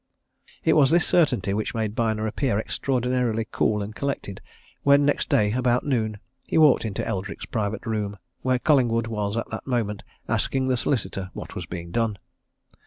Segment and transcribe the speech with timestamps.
[0.63, 4.41] It was this certainty which made Byner appear extraordinarily cool and collected,
[4.81, 9.47] when next day, about noon, he walked into Eldrick's private room, where Collingwood was at
[9.51, 12.17] that moment asking the solicitor what was being done.